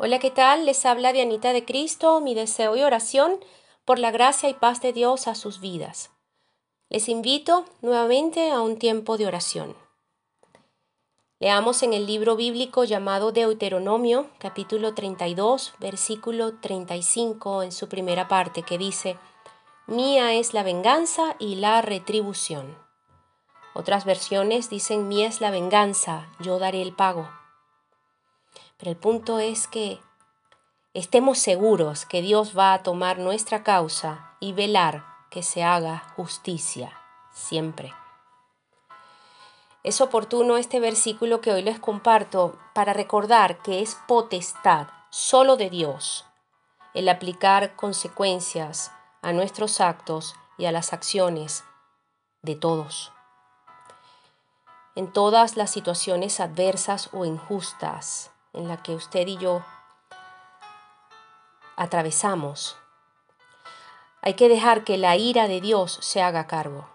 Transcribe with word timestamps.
Hola, 0.00 0.20
¿qué 0.20 0.30
tal? 0.30 0.64
Les 0.64 0.86
habla 0.86 1.12
Dianita 1.12 1.52
de 1.52 1.64
Cristo, 1.64 2.20
mi 2.20 2.32
deseo 2.32 2.76
y 2.76 2.84
oración 2.84 3.40
por 3.84 3.98
la 3.98 4.12
gracia 4.12 4.48
y 4.48 4.54
paz 4.54 4.80
de 4.80 4.92
Dios 4.92 5.26
a 5.26 5.34
sus 5.34 5.58
vidas. 5.58 6.12
Les 6.88 7.08
invito 7.08 7.64
nuevamente 7.82 8.52
a 8.52 8.60
un 8.60 8.78
tiempo 8.78 9.18
de 9.18 9.26
oración. 9.26 9.74
Leamos 11.40 11.82
en 11.82 11.94
el 11.94 12.06
libro 12.06 12.36
bíblico 12.36 12.84
llamado 12.84 13.32
Deuteronomio, 13.32 14.30
capítulo 14.38 14.94
32, 14.94 15.74
versículo 15.80 16.54
35, 16.60 17.64
en 17.64 17.72
su 17.72 17.88
primera 17.88 18.28
parte, 18.28 18.62
que 18.62 18.78
dice, 18.78 19.18
Mía 19.88 20.32
es 20.32 20.54
la 20.54 20.62
venganza 20.62 21.34
y 21.40 21.56
la 21.56 21.82
retribución. 21.82 22.78
Otras 23.74 24.04
versiones 24.04 24.70
dicen, 24.70 25.08
Mía 25.08 25.26
es 25.26 25.40
la 25.40 25.50
venganza, 25.50 26.28
yo 26.38 26.60
daré 26.60 26.82
el 26.82 26.94
pago. 26.94 27.28
Pero 28.78 28.90
el 28.90 28.96
punto 28.96 29.38
es 29.38 29.66
que 29.66 30.00
estemos 30.94 31.38
seguros 31.38 32.06
que 32.06 32.22
Dios 32.22 32.56
va 32.56 32.72
a 32.72 32.82
tomar 32.82 33.18
nuestra 33.18 33.62
causa 33.62 34.36
y 34.40 34.52
velar 34.52 35.04
que 35.30 35.42
se 35.42 35.62
haga 35.62 36.04
justicia 36.16 36.92
siempre. 37.32 37.92
Es 39.82 40.00
oportuno 40.00 40.56
este 40.56 40.80
versículo 40.80 41.40
que 41.40 41.52
hoy 41.52 41.62
les 41.62 41.78
comparto 41.78 42.58
para 42.74 42.92
recordar 42.92 43.62
que 43.62 43.80
es 43.80 43.96
potestad 44.06 44.88
solo 45.10 45.56
de 45.56 45.70
Dios 45.70 46.24
el 46.94 47.08
aplicar 47.08 47.76
consecuencias 47.76 48.92
a 49.22 49.32
nuestros 49.32 49.80
actos 49.80 50.34
y 50.56 50.64
a 50.64 50.72
las 50.72 50.92
acciones 50.92 51.64
de 52.42 52.56
todos. 52.56 53.12
En 54.96 55.12
todas 55.12 55.56
las 55.56 55.70
situaciones 55.70 56.40
adversas 56.40 57.10
o 57.12 57.24
injustas, 57.24 58.32
en 58.52 58.68
la 58.68 58.82
que 58.82 58.94
usted 58.94 59.26
y 59.26 59.36
yo 59.36 59.64
atravesamos. 61.76 62.76
Hay 64.20 64.34
que 64.34 64.48
dejar 64.48 64.84
que 64.84 64.98
la 64.98 65.16
ira 65.16 65.48
de 65.48 65.60
Dios 65.60 65.98
se 66.02 66.22
haga 66.22 66.46
cargo. 66.46 66.88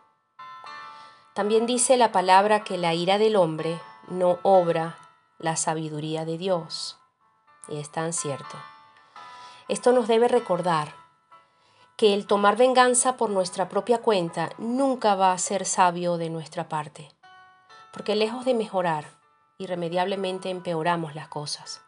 También 1.33 1.65
dice 1.65 1.97
la 1.97 2.11
palabra 2.11 2.63
que 2.63 2.77
la 2.77 2.93
ira 2.93 3.17
del 3.17 3.35
hombre 3.35 3.79
no 4.07 4.39
obra 4.43 4.97
la 5.39 5.55
sabiduría 5.55 6.25
de 6.25 6.37
Dios. 6.37 6.97
Y 7.67 7.79
es 7.79 7.89
tan 7.91 8.13
cierto. 8.13 8.57
Esto 9.67 9.93
nos 9.93 10.07
debe 10.07 10.27
recordar 10.27 10.93
que 11.95 12.13
el 12.13 12.27
tomar 12.27 12.57
venganza 12.57 13.17
por 13.17 13.29
nuestra 13.29 13.69
propia 13.69 14.01
cuenta 14.01 14.49
nunca 14.57 15.15
va 15.15 15.31
a 15.31 15.37
ser 15.37 15.65
sabio 15.65 16.17
de 16.17 16.29
nuestra 16.29 16.67
parte, 16.67 17.09
porque 17.93 18.15
lejos 18.15 18.45
de 18.45 18.53
mejorar, 18.53 19.05
irremediablemente 19.57 20.49
empeoramos 20.49 21.15
las 21.15 21.27
cosas. 21.27 21.81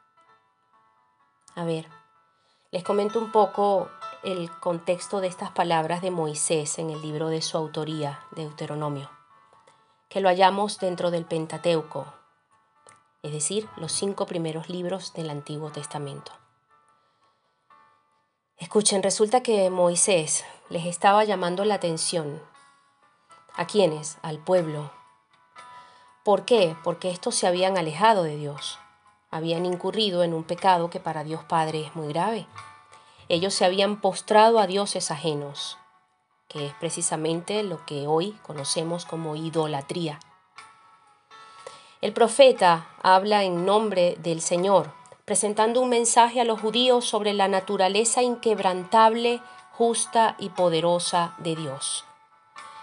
A 1.56 1.64
ver, 1.64 1.88
les 2.72 2.84
comento 2.84 3.20
un 3.20 3.32
poco 3.32 3.90
el 4.24 4.52
contexto 4.60 5.22
de 5.22 5.28
estas 5.28 5.52
palabras 5.52 6.02
de 6.02 6.12
Moisés 6.12 6.80
en 6.80 6.90
el 6.90 7.02
libro 7.02 7.30
de 7.30 7.42
su 7.42 7.58
autoría, 7.58 8.20
Deuteronomio, 8.32 9.10
que 10.10 10.20
lo 10.20 10.30
hallamos 10.30 10.80
dentro 10.80 11.12
del 11.12 11.26
Pentateuco, 11.26 12.06
es 13.24 13.32
decir, 13.32 13.70
los 13.78 13.92
cinco 13.92 14.26
primeros 14.26 14.70
libros 14.70 15.14
del 15.14 15.30
Antiguo 15.30 15.72
Testamento. 15.72 16.32
Escuchen, 18.58 19.04
resulta 19.04 19.42
que 19.42 19.70
Moisés 19.70 20.46
les 20.70 20.86
estaba 20.86 21.24
llamando 21.24 21.66
la 21.66 21.76
atención. 21.76 22.42
¿A 23.56 23.68
quiénes? 23.68 24.18
Al 24.22 24.40
pueblo, 24.40 24.92
¿Por 26.26 26.44
qué? 26.44 26.76
Porque 26.84 27.12
estos 27.12 27.36
se 27.36 27.46
habían 27.46 27.78
alejado 27.78 28.24
de 28.24 28.36
Dios, 28.36 28.80
habían 29.30 29.64
incurrido 29.64 30.24
en 30.24 30.34
un 30.34 30.44
pecado 30.44 30.90
que 30.90 31.00
para 31.00 31.24
Dios 31.24 31.44
Padre 31.44 31.82
es 31.86 31.96
muy 31.96 32.08
grave. 32.08 32.48
Ellos 33.30 33.54
se 33.54 33.64
habían 33.64 34.02
postrado 34.02 34.58
a 34.58 34.66
dioses 34.66 35.12
ajenos, 35.12 35.78
que 36.48 36.66
es 36.66 36.74
precisamente 36.80 37.62
lo 37.62 37.86
que 37.86 38.08
hoy 38.08 38.32
conocemos 38.42 39.06
como 39.06 39.36
idolatría. 39.36 40.20
El 42.02 42.12
profeta 42.12 42.88
habla 43.04 43.44
en 43.44 43.64
nombre 43.64 44.18
del 44.18 44.42
Señor, 44.42 44.92
presentando 45.26 45.80
un 45.80 45.90
mensaje 45.90 46.42
a 46.42 46.46
los 46.46 46.60
judíos 46.60 47.06
sobre 47.06 47.34
la 47.34 47.48
naturaleza 47.48 48.24
inquebrantable, 48.24 49.42
justa 49.74 50.36
y 50.40 50.50
poderosa 50.50 51.36
de 51.38 51.56
Dios. 51.56 52.04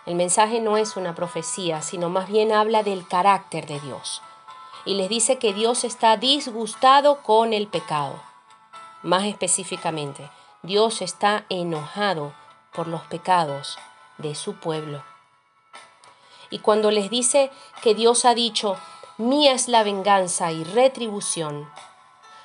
El 0.04 0.16
mensaje 0.16 0.60
no 0.60 0.76
es 0.76 0.96
una 0.96 1.14
profecía, 1.14 1.80
sino 1.80 2.08
más 2.08 2.28
bien 2.28 2.52
habla 2.52 2.82
del 2.82 3.06
carácter 3.06 3.66
de 3.66 3.78
Dios. 3.80 4.22
Y 4.84 4.94
les 4.94 5.08
dice 5.08 5.38
que 5.38 5.52
Dios 5.52 5.84
está 5.84 6.16
disgustado 6.16 7.22
con 7.22 7.52
el 7.52 7.68
pecado. 7.68 8.20
Más 9.02 9.24
específicamente, 9.24 10.28
Dios 10.62 11.02
está 11.02 11.44
enojado 11.48 12.32
por 12.72 12.88
los 12.88 13.02
pecados 13.02 13.78
de 14.18 14.34
su 14.34 14.54
pueblo. 14.54 15.04
Y 16.50 16.58
cuando 16.58 16.90
les 16.90 17.08
dice 17.08 17.50
que 17.82 17.94
Dios 17.94 18.24
ha 18.24 18.34
dicho, 18.34 18.76
mía 19.18 19.52
es 19.52 19.68
la 19.68 19.84
venganza 19.84 20.50
y 20.50 20.64
retribución, 20.64 21.70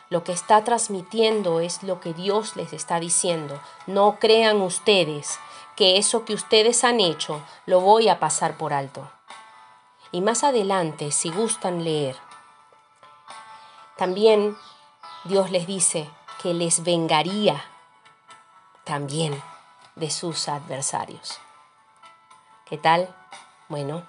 lo 0.09 0.23
que 0.23 0.31
está 0.31 0.63
transmitiendo 0.63 1.59
es 1.59 1.83
lo 1.83 1.99
que 1.99 2.13
Dios 2.13 2.55
les 2.55 2.71
está 2.71 2.99
diciendo. 2.99 3.59
No 3.87 4.19
crean 4.19 4.61
ustedes 4.61 5.37
que 5.77 5.97
eso 5.97 6.25
que 6.25 6.33
ustedes 6.33 6.83
han 6.83 6.99
hecho 6.99 7.41
lo 7.67 7.79
voy 7.79 8.09
a 8.09 8.19
pasar 8.19 8.57
por 8.57 8.73
alto. 8.73 9.09
Y 10.11 10.21
más 10.21 10.43
adelante, 10.43 11.11
si 11.11 11.29
gustan 11.29 11.83
leer, 11.83 12.17
también 13.95 14.57
Dios 15.25 15.51
les 15.51 15.67
dice 15.67 16.09
que 16.41 16.55
les 16.55 16.83
vengaría 16.83 17.63
también 18.85 19.41
de 19.95 20.09
sus 20.09 20.49
adversarios. 20.49 21.39
¿Qué 22.65 22.77
tal? 22.77 23.15
Bueno, 23.69 24.03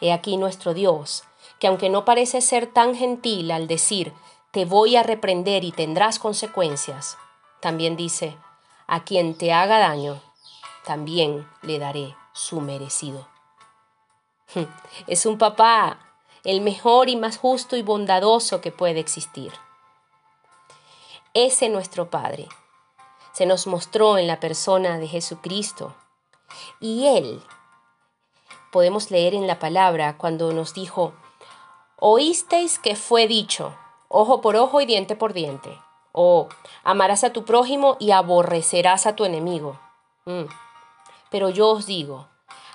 he 0.00 0.12
aquí 0.12 0.38
nuestro 0.38 0.72
Dios, 0.72 1.24
que 1.58 1.66
aunque 1.66 1.90
no 1.90 2.06
parece 2.06 2.40
ser 2.40 2.66
tan 2.66 2.94
gentil 2.94 3.50
al 3.50 3.66
decir, 3.66 4.14
te 4.52 4.64
voy 4.64 4.96
a 4.96 5.02
reprender 5.02 5.64
y 5.64 5.72
tendrás 5.72 6.18
consecuencias, 6.18 7.18
también 7.60 7.96
dice, 7.96 8.36
a 8.86 9.04
quien 9.04 9.36
te 9.36 9.52
haga 9.52 9.78
daño, 9.78 10.20
también 10.84 11.48
le 11.62 11.78
daré 11.78 12.16
su 12.32 12.60
merecido. 12.60 13.28
Es 15.06 15.26
un 15.26 15.38
papá, 15.38 15.98
el 16.44 16.60
mejor 16.60 17.08
y 17.08 17.16
más 17.16 17.38
justo 17.38 17.76
y 17.76 17.82
bondadoso 17.82 18.60
que 18.60 18.72
puede 18.72 19.00
existir. 19.00 19.52
Ese 21.34 21.68
nuestro 21.68 22.10
Padre 22.10 22.48
se 23.32 23.46
nos 23.46 23.66
mostró 23.66 24.18
en 24.18 24.26
la 24.26 24.40
persona 24.40 24.98
de 24.98 25.06
Jesucristo. 25.06 25.94
Y 26.80 27.06
Él, 27.06 27.42
podemos 28.72 29.10
leer 29.10 29.34
en 29.34 29.46
la 29.46 29.58
palabra 29.58 30.16
cuando 30.18 30.52
nos 30.52 30.74
dijo, 30.74 31.12
oísteis 31.96 32.78
que 32.78 32.96
fue 32.96 33.28
dicho, 33.28 33.74
ojo 34.08 34.40
por 34.40 34.56
ojo 34.56 34.80
y 34.80 34.86
diente 34.86 35.14
por 35.14 35.32
diente, 35.32 35.78
o 36.12 36.48
amarás 36.82 37.22
a 37.22 37.32
tu 37.32 37.44
prójimo 37.44 37.96
y 38.00 38.10
aborrecerás 38.10 39.06
a 39.06 39.14
tu 39.14 39.24
enemigo. 39.24 39.78
Mm. 40.24 40.46
Pero 41.30 41.48
yo 41.48 41.70
os 41.70 41.86
digo, 41.86 42.28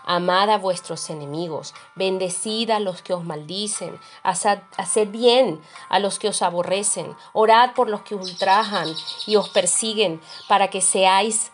amad 0.05 0.49
a 0.49 0.57
vuestros 0.57 1.09
enemigos, 1.09 1.73
bendecid 1.95 2.69
a 2.69 2.79
los 2.79 3.01
que 3.01 3.13
os 3.13 3.23
maldicen, 3.23 3.99
haced 4.23 5.09
bien 5.09 5.61
a 5.89 5.99
los 5.99 6.19
que 6.19 6.29
os 6.29 6.41
aborrecen, 6.41 7.15
orad 7.33 7.73
por 7.73 7.89
los 7.89 8.01
que 8.03 8.15
ultrajan 8.15 8.87
y 9.25 9.35
os 9.35 9.49
persiguen, 9.49 10.21
para 10.47 10.69
que 10.69 10.81
seáis 10.81 11.51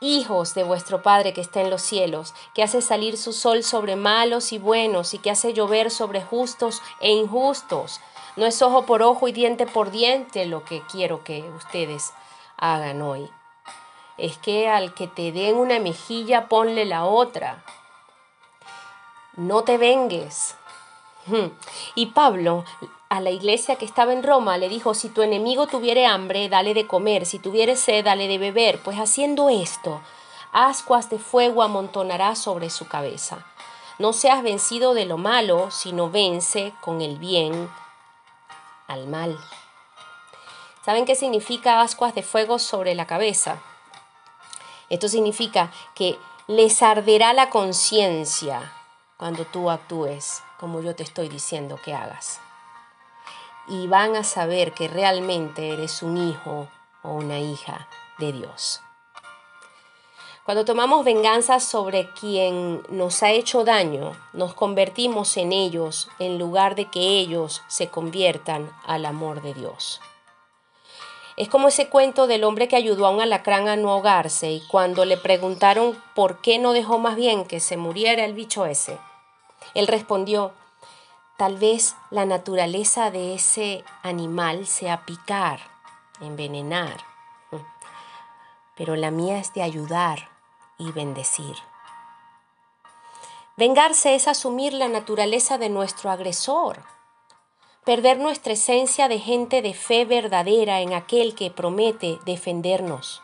hijos 0.00 0.54
de 0.54 0.64
vuestro 0.64 1.02
Padre 1.02 1.32
que 1.32 1.40
está 1.40 1.62
en 1.62 1.70
los 1.70 1.82
cielos, 1.82 2.34
que 2.54 2.62
hace 2.62 2.82
salir 2.82 3.16
su 3.16 3.32
sol 3.32 3.62
sobre 3.62 3.96
malos 3.96 4.52
y 4.52 4.58
buenos 4.58 5.14
y 5.14 5.18
que 5.18 5.30
hace 5.30 5.54
llover 5.54 5.90
sobre 5.90 6.22
justos 6.22 6.82
e 7.00 7.12
injustos. 7.12 8.00
No 8.36 8.44
es 8.44 8.60
ojo 8.60 8.84
por 8.84 9.02
ojo 9.02 9.28
y 9.28 9.32
diente 9.32 9.66
por 9.66 9.90
diente 9.90 10.44
lo 10.46 10.64
que 10.64 10.82
quiero 10.82 11.22
que 11.22 11.42
ustedes 11.56 12.12
hagan 12.58 13.00
hoy 13.00 13.30
es 14.18 14.38
que 14.38 14.68
al 14.68 14.94
que 14.94 15.06
te 15.06 15.32
den 15.32 15.56
una 15.56 15.78
mejilla 15.80 16.48
ponle 16.48 16.84
la 16.84 17.04
otra. 17.04 17.64
No 19.36 19.64
te 19.64 19.78
vengues. 19.78 20.56
Hmm. 21.26 21.48
Y 21.94 22.06
Pablo 22.06 22.64
a 23.08 23.20
la 23.20 23.30
iglesia 23.30 23.76
que 23.76 23.84
estaba 23.84 24.12
en 24.12 24.22
Roma 24.22 24.58
le 24.58 24.68
dijo, 24.68 24.94
si 24.94 25.08
tu 25.08 25.22
enemigo 25.22 25.66
tuviere 25.66 26.06
hambre, 26.06 26.48
dale 26.48 26.74
de 26.74 26.86
comer, 26.86 27.26
si 27.26 27.38
tuviere 27.38 27.76
sed, 27.76 28.04
dale 28.04 28.28
de 28.28 28.38
beber, 28.38 28.80
pues 28.82 28.98
haciendo 28.98 29.48
esto, 29.48 30.00
ascuas 30.52 31.10
de 31.10 31.18
fuego 31.18 31.62
amontonará 31.62 32.34
sobre 32.34 32.70
su 32.70 32.88
cabeza. 32.88 33.46
No 33.98 34.12
seas 34.12 34.42
vencido 34.42 34.94
de 34.94 35.06
lo 35.06 35.16
malo, 35.16 35.70
sino 35.70 36.10
vence 36.10 36.74
con 36.80 37.00
el 37.00 37.18
bien 37.18 37.70
al 38.88 39.06
mal. 39.06 39.38
¿Saben 40.84 41.06
qué 41.06 41.14
significa 41.14 41.80
ascuas 41.80 42.14
de 42.14 42.22
fuego 42.22 42.58
sobre 42.58 42.94
la 42.94 43.06
cabeza? 43.06 43.62
Esto 44.90 45.08
significa 45.08 45.72
que 45.94 46.18
les 46.46 46.82
arderá 46.82 47.32
la 47.32 47.50
conciencia 47.50 48.72
cuando 49.16 49.44
tú 49.46 49.70
actúes 49.70 50.42
como 50.58 50.80
yo 50.80 50.94
te 50.94 51.02
estoy 51.02 51.28
diciendo 51.28 51.78
que 51.84 51.94
hagas. 51.94 52.40
y 53.66 53.86
van 53.86 54.14
a 54.14 54.24
saber 54.24 54.72
que 54.72 54.88
realmente 54.88 55.70
eres 55.70 56.02
un 56.02 56.18
hijo 56.18 56.68
o 57.02 57.12
una 57.12 57.38
hija 57.38 57.88
de 58.18 58.32
Dios. 58.32 58.82
Cuando 60.44 60.66
tomamos 60.66 61.06
venganza 61.06 61.58
sobre 61.60 62.10
quien 62.12 62.82
nos 62.90 63.22
ha 63.22 63.30
hecho 63.30 63.64
daño, 63.64 64.12
nos 64.34 64.52
convertimos 64.52 65.38
en 65.38 65.52
ellos 65.52 66.10
en 66.18 66.38
lugar 66.38 66.74
de 66.74 66.90
que 66.90 67.00
ellos 67.00 67.62
se 67.66 67.88
conviertan 67.88 68.70
al 68.84 69.06
amor 69.06 69.40
de 69.40 69.54
Dios. 69.54 70.02
Es 71.36 71.48
como 71.48 71.68
ese 71.68 71.88
cuento 71.88 72.26
del 72.26 72.44
hombre 72.44 72.68
que 72.68 72.76
ayudó 72.76 73.06
a 73.06 73.10
un 73.10 73.20
alacrán 73.20 73.66
a 73.66 73.76
no 73.76 73.90
ahogarse 73.90 74.52
y 74.52 74.60
cuando 74.68 75.04
le 75.04 75.16
preguntaron 75.16 76.00
por 76.14 76.40
qué 76.40 76.58
no 76.58 76.72
dejó 76.72 76.98
más 76.98 77.16
bien 77.16 77.44
que 77.44 77.58
se 77.58 77.76
muriera 77.76 78.24
el 78.24 78.34
bicho 78.34 78.66
ese, 78.66 78.98
él 79.74 79.88
respondió, 79.88 80.52
tal 81.36 81.56
vez 81.56 81.96
la 82.10 82.24
naturaleza 82.24 83.10
de 83.10 83.34
ese 83.34 83.84
animal 84.02 84.66
sea 84.66 85.04
picar, 85.04 85.58
envenenar, 86.20 87.04
pero 88.76 88.94
la 88.94 89.10
mía 89.10 89.38
es 89.38 89.52
de 89.54 89.62
ayudar 89.62 90.28
y 90.78 90.92
bendecir. 90.92 91.56
Vengarse 93.56 94.14
es 94.14 94.26
asumir 94.28 94.72
la 94.72 94.88
naturaleza 94.88 95.58
de 95.58 95.68
nuestro 95.68 96.10
agresor, 96.10 96.82
perder 97.84 98.18
nuestra 98.18 98.54
esencia 98.54 99.08
de 99.08 99.18
gente 99.18 99.62
de 99.62 99.74
fe 99.74 100.04
verdadera 100.04 100.80
en 100.80 100.94
aquel 100.94 101.34
que 101.34 101.50
promete 101.50 102.18
defendernos. 102.24 103.22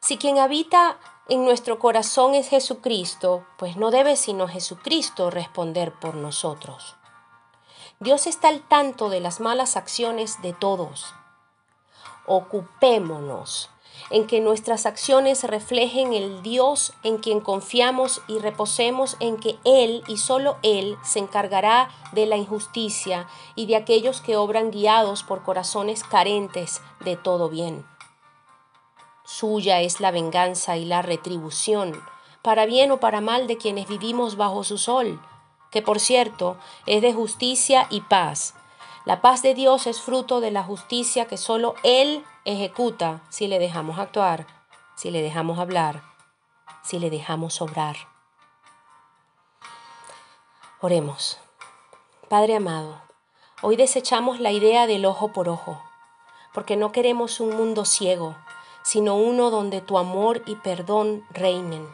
Si 0.00 0.18
quien 0.18 0.38
habita 0.38 0.98
en 1.28 1.44
nuestro 1.44 1.78
corazón 1.78 2.34
es 2.34 2.48
Jesucristo, 2.48 3.46
pues 3.58 3.76
no 3.76 3.90
debe 3.90 4.16
sino 4.16 4.48
Jesucristo 4.48 5.30
responder 5.30 5.92
por 5.92 6.14
nosotros. 6.14 6.96
Dios 8.00 8.26
está 8.26 8.48
al 8.48 8.60
tanto 8.62 9.10
de 9.10 9.20
las 9.20 9.38
malas 9.38 9.76
acciones 9.76 10.42
de 10.42 10.52
todos. 10.52 11.14
Ocupémonos 12.26 13.70
en 14.10 14.26
que 14.26 14.40
nuestras 14.40 14.86
acciones 14.86 15.44
reflejen 15.44 16.12
el 16.12 16.42
Dios 16.42 16.92
en 17.02 17.18
quien 17.18 17.40
confiamos 17.40 18.22
y 18.28 18.38
reposemos 18.38 19.16
en 19.20 19.36
que 19.36 19.58
Él 19.64 20.02
y 20.06 20.16
solo 20.16 20.56
Él 20.62 20.96
se 21.02 21.18
encargará 21.18 21.90
de 22.12 22.26
la 22.26 22.36
injusticia 22.36 23.26
y 23.54 23.66
de 23.66 23.76
aquellos 23.76 24.20
que 24.20 24.36
obran 24.36 24.70
guiados 24.70 25.22
por 25.22 25.42
corazones 25.42 26.04
carentes 26.04 26.80
de 27.00 27.16
todo 27.16 27.48
bien. 27.48 27.86
Suya 29.24 29.80
es 29.80 30.00
la 30.00 30.10
venganza 30.10 30.76
y 30.76 30.84
la 30.84 31.00
retribución, 31.00 32.02
para 32.42 32.66
bien 32.66 32.90
o 32.90 33.00
para 33.00 33.20
mal 33.20 33.46
de 33.46 33.56
quienes 33.56 33.88
vivimos 33.88 34.36
bajo 34.36 34.64
su 34.64 34.78
sol, 34.78 35.20
que 35.70 35.80
por 35.80 36.00
cierto 36.00 36.56
es 36.86 37.02
de 37.02 37.12
justicia 37.12 37.86
y 37.88 38.02
paz. 38.02 38.54
La 39.04 39.20
paz 39.20 39.42
de 39.42 39.52
Dios 39.54 39.88
es 39.88 40.00
fruto 40.00 40.40
de 40.40 40.52
la 40.52 40.62
justicia 40.62 41.26
que 41.26 41.36
solo 41.36 41.74
Él 41.82 42.24
ejecuta 42.44 43.20
si 43.30 43.48
le 43.48 43.58
dejamos 43.58 43.98
actuar, 43.98 44.46
si 44.94 45.10
le 45.10 45.22
dejamos 45.22 45.58
hablar, 45.58 46.04
si 46.84 47.00
le 47.00 47.10
dejamos 47.10 47.60
obrar. 47.60 47.96
Oremos. 50.80 51.38
Padre 52.28 52.54
amado, 52.54 53.02
hoy 53.60 53.74
desechamos 53.74 54.38
la 54.38 54.52
idea 54.52 54.86
del 54.86 55.04
ojo 55.04 55.32
por 55.32 55.48
ojo, 55.48 55.82
porque 56.54 56.76
no 56.76 56.92
queremos 56.92 57.40
un 57.40 57.56
mundo 57.56 57.84
ciego, 57.84 58.36
sino 58.84 59.16
uno 59.16 59.50
donde 59.50 59.80
tu 59.80 59.98
amor 59.98 60.44
y 60.46 60.54
perdón 60.54 61.26
reinen. 61.30 61.88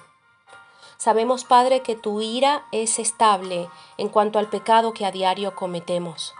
Sabemos, 0.99 1.44
Padre, 1.44 1.81
que 1.81 1.96
tu 1.96 2.20
ira 2.20 2.66
es 2.70 2.99
estable 2.99 3.70
en 3.96 4.10
cuanto 4.10 4.38
al 4.38 4.49
pecado 4.49 4.93
que 4.93 5.06
a 5.06 5.10
diario 5.10 5.55
cometemos 5.55 6.34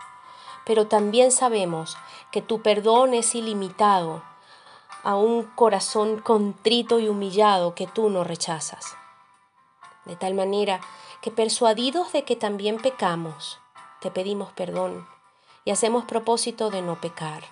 pero 0.69 0.85
también 0.85 1.31
sabemos 1.31 1.97
que 2.31 2.43
tu 2.43 2.61
perdón 2.61 3.15
es 3.15 3.33
ilimitado 3.33 4.21
a 5.03 5.15
un 5.15 5.45
corazón 5.55 6.21
contrito 6.21 6.99
y 6.99 7.07
humillado 7.07 7.73
que 7.73 7.87
tú 7.87 8.11
no 8.11 8.23
rechazas. 8.23 8.95
De 10.05 10.15
tal 10.15 10.35
manera 10.35 10.79
que 11.23 11.31
persuadidos 11.31 12.13
de 12.13 12.23
que 12.23 12.35
también 12.35 12.77
pecamos, 12.77 13.59
te 13.99 14.11
pedimos 14.11 14.53
perdón 14.53 15.07
y 15.65 15.71
hacemos 15.71 16.05
propósito 16.05 16.69
de 16.69 16.83
no 16.83 17.01
pecar. 17.01 17.45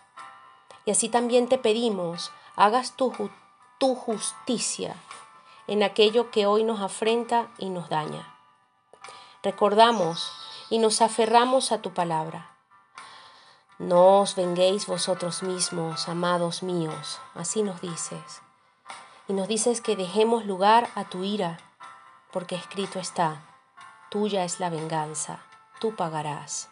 Y 0.85 0.91
así 0.91 1.09
también 1.09 1.49
te 1.49 1.57
pedimos, 1.57 2.31
hagas 2.55 2.95
tu, 2.97 3.31
tu 3.79 3.95
justicia 3.95 4.95
en 5.65 5.81
aquello 5.81 6.29
que 6.29 6.45
hoy 6.45 6.63
nos 6.63 6.81
afrenta 6.81 7.47
y 7.57 7.71
nos 7.71 7.89
daña. 7.89 8.35
Recordamos 9.41 10.31
y 10.69 10.77
nos 10.77 11.01
aferramos 11.01 11.71
a 11.71 11.81
tu 11.81 11.95
palabra 11.95 12.56
no 13.79 14.21
os 14.21 14.35
venguéis 14.35 14.87
vosotros 14.87 15.43
mismos, 15.43 16.09
amados 16.09 16.63
míos, 16.63 17.19
así 17.35 17.61
nos 17.61 17.79
dices. 17.79 18.41
Y 19.27 19.33
nos 19.33 19.47
dices 19.47 19.81
que 19.81 19.95
dejemos 19.95 20.45
lugar 20.45 20.89
a 20.95 21.03
tu 21.03 21.23
ira, 21.23 21.59
porque 22.31 22.55
escrito 22.55 22.97
está, 22.97 23.43
tuya 24.09 24.43
es 24.45 24.59
la 24.59 24.71
venganza, 24.71 25.45
tú 25.79 25.95
pagarás. 25.95 26.69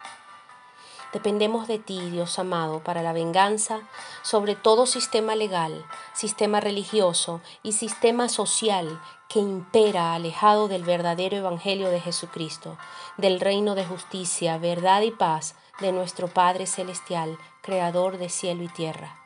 Dependemos 1.13 1.67
de 1.67 1.77
ti, 1.77 2.09
Dios 2.09 2.39
amado, 2.39 2.83
para 2.83 3.03
la 3.03 3.13
venganza 3.13 3.81
sobre 4.23 4.55
todo 4.55 4.87
sistema 4.87 5.35
legal, 5.35 5.85
sistema 6.13 6.59
religioso 6.59 7.39
y 7.61 7.73
sistema 7.73 8.29
social 8.29 8.99
que 9.29 9.39
impera 9.39 10.15
alejado 10.15 10.67
del 10.67 10.83
verdadero 10.83 11.37
Evangelio 11.37 11.89
de 11.89 12.01
Jesucristo, 12.01 12.77
del 13.17 13.39
reino 13.39 13.75
de 13.75 13.85
justicia, 13.85 14.57
verdad 14.57 15.03
y 15.03 15.11
paz 15.11 15.55
de 15.79 15.91
nuestro 15.91 16.27
Padre 16.27 16.67
Celestial, 16.67 17.37
Creador 17.61 18.17
de 18.17 18.29
cielo 18.29 18.63
y 18.63 18.67
tierra. 18.67 19.17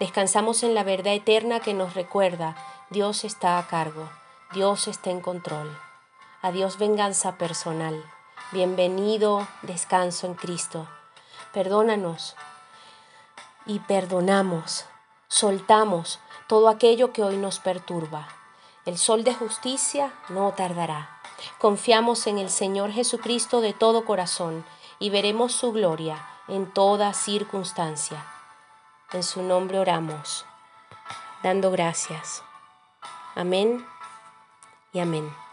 Descansamos 0.00 0.62
en 0.62 0.74
la 0.74 0.84
verdad 0.84 1.14
eterna 1.14 1.60
que 1.60 1.74
nos 1.74 1.94
recuerda, 1.94 2.56
Dios 2.90 3.24
está 3.24 3.58
a 3.58 3.66
cargo, 3.66 4.08
Dios 4.52 4.88
está 4.88 5.10
en 5.10 5.20
control. 5.20 5.76
Adiós 6.40 6.78
venganza 6.78 7.36
personal. 7.36 8.02
Bienvenido 8.52 9.46
descanso 9.62 10.26
en 10.26 10.34
Cristo. 10.34 10.88
Perdónanos 11.52 12.36
y 13.66 13.80
perdonamos, 13.80 14.86
soltamos 15.28 16.18
todo 16.46 16.68
aquello 16.68 17.12
que 17.12 17.22
hoy 17.22 17.36
nos 17.36 17.58
perturba. 17.58 18.28
El 18.86 18.96
sol 18.96 19.22
de 19.24 19.34
justicia 19.34 20.14
no 20.28 20.52
tardará. 20.52 21.20
Confiamos 21.58 22.26
en 22.26 22.38
el 22.38 22.48
Señor 22.48 22.90
Jesucristo 22.90 23.60
de 23.60 23.74
todo 23.74 24.04
corazón 24.04 24.64
y 24.98 25.10
veremos 25.10 25.52
su 25.52 25.72
gloria 25.72 26.24
en 26.48 26.72
toda 26.72 27.12
circunstancia. 27.14 28.24
En 29.12 29.22
su 29.22 29.42
nombre 29.42 29.78
oramos, 29.78 30.44
dando 31.42 31.70
gracias. 31.70 32.42
Amén 33.34 33.84
y 34.92 35.00
amén. 35.00 35.47